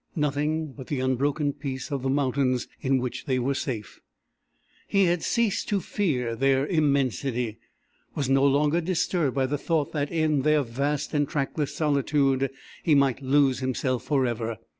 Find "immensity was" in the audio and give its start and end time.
6.65-8.27